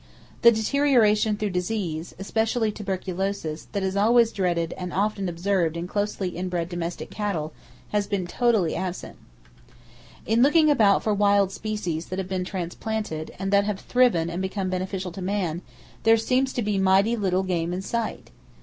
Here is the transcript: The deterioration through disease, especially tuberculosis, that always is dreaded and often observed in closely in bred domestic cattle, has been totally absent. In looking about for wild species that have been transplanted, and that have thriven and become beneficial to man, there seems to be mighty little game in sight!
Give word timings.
The 0.41 0.51
deterioration 0.51 1.37
through 1.37 1.51
disease, 1.51 2.15
especially 2.17 2.71
tuberculosis, 2.71 3.67
that 3.71 3.95
always 3.95 4.29
is 4.29 4.33
dreaded 4.33 4.73
and 4.75 4.91
often 4.91 5.29
observed 5.29 5.77
in 5.77 5.87
closely 5.87 6.35
in 6.35 6.49
bred 6.49 6.69
domestic 6.69 7.11
cattle, 7.11 7.53
has 7.89 8.07
been 8.07 8.25
totally 8.25 8.75
absent. 8.75 9.15
In 10.25 10.41
looking 10.41 10.71
about 10.71 11.03
for 11.03 11.13
wild 11.13 11.51
species 11.51 12.07
that 12.07 12.17
have 12.17 12.27
been 12.27 12.43
transplanted, 12.45 13.29
and 13.37 13.53
that 13.53 13.65
have 13.65 13.79
thriven 13.79 14.27
and 14.31 14.41
become 14.41 14.71
beneficial 14.71 15.11
to 15.11 15.21
man, 15.21 15.61
there 16.01 16.17
seems 16.17 16.51
to 16.53 16.63
be 16.63 16.79
mighty 16.79 17.15
little 17.15 17.43
game 17.43 17.71
in 17.71 17.83
sight! 17.83 18.31